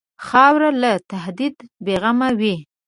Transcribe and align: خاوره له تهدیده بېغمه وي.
خاوره 0.27 0.69
له 0.81 0.91
تهدیده 1.11 1.61
بېغمه 1.85 2.29
وي. 2.39 2.55